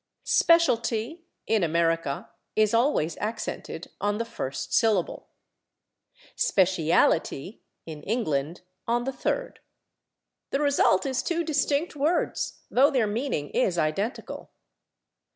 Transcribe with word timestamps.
/Specialty/, 0.25 1.25
in 1.45 1.61
America, 1.63 2.31
is 2.55 2.73
always 2.73 3.15
accented 3.19 3.91
on 4.01 4.17
the 4.17 4.25
first 4.25 4.73
syllable; 4.73 5.27
/speciality/, 6.35 7.59
in 7.85 8.01
England, 8.01 8.61
on 8.87 9.03
the 9.03 9.11
third. 9.13 9.59
The 10.49 10.59
result 10.59 11.05
is 11.05 11.21
two 11.21 11.43
distinct 11.43 11.95
words, 11.95 12.61
though 12.71 12.89
their 12.89 13.05
meaning 13.05 13.51
is 13.51 13.77
identical. 13.77 14.49